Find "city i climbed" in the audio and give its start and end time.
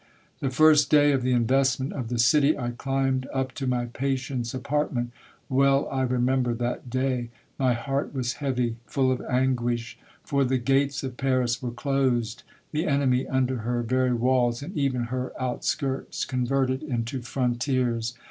2.17-3.27